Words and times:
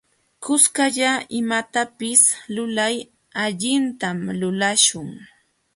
Kuskalla 0.43 1.11
imatapis 1.39 2.21
lulal 2.55 2.95
allintam 3.43 4.17
lulaśhun. 4.39 5.09